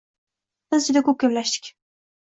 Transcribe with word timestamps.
Biz 0.75 0.87
juda 0.89 1.03
ko'p 1.11 1.21
gaplashdik 1.25 1.71